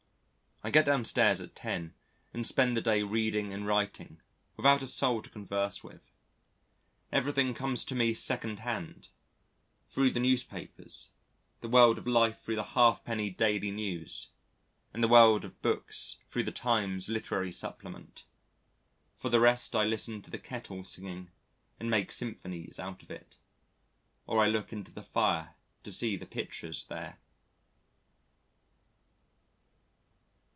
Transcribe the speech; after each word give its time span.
I 0.63 0.69
get 0.69 0.85
downstairs 0.85 1.41
at 1.41 1.55
10 1.55 1.95
and 2.35 2.45
spend 2.45 2.77
the 2.77 2.81
day 2.83 3.01
reading 3.01 3.51
and 3.51 3.65
writing, 3.65 4.21
without 4.55 4.83
a 4.83 4.87
soul 4.87 5.23
to 5.23 5.29
converse 5.31 5.83
with. 5.83 6.11
Everything 7.11 7.55
comes 7.55 7.83
to 7.85 7.95
me 7.95 8.13
second 8.13 8.59
hand 8.59 9.09
thro' 9.89 10.11
the 10.11 10.19
newspapers, 10.19 11.13
the 11.61 11.67
world 11.67 11.97
of 11.97 12.05
life 12.05 12.41
thro' 12.41 12.53
the 12.57 12.63
halfpenny 12.75 13.31
Daily 13.31 13.71
News, 13.71 14.27
and 14.93 15.01
the 15.01 15.07
world 15.07 15.43
of 15.43 15.63
books 15.63 16.17
thro' 16.27 16.43
the 16.43 16.51
Times 16.51 17.09
Literary 17.09 17.51
Supplement. 17.51 18.25
For 19.15 19.29
the 19.29 19.39
rest 19.39 19.75
I 19.75 19.83
listen 19.83 20.21
to 20.21 20.29
the 20.29 20.37
kettle 20.37 20.83
singing 20.83 21.31
and 21.79 21.89
make 21.89 22.11
symphonies 22.11 22.79
out 22.79 23.01
of 23.01 23.09
it, 23.09 23.39
or 24.27 24.43
I 24.43 24.47
look 24.47 24.71
into 24.71 24.91
the 24.91 25.01
fire 25.01 25.55
to 25.81 25.91
see 25.91 26.15
the 26.15 26.27
pictures 26.27 26.83
there.... 26.85 27.17